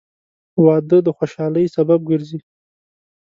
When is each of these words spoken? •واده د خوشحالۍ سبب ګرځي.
•واده 0.65 0.97
د 1.03 1.07
خوشحالۍ 1.17 1.65
سبب 1.75 1.99
ګرځي. 2.09 2.39